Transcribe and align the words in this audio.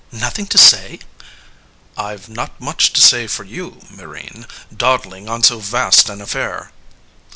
Nothing 0.11 0.47
to 0.47 0.57
say? 0.57 0.97
LYSISTRATA 0.97 1.03
I've 1.95 2.27
not 2.27 2.59
much 2.59 2.91
to 2.93 2.99
say 3.01 3.27
for 3.27 3.43
you, 3.43 3.81
Myrrhine, 3.91 4.47
dawdling 4.75 5.29
on 5.29 5.43
so 5.43 5.59
vast 5.59 6.09
an 6.09 6.21
affair. 6.21 6.71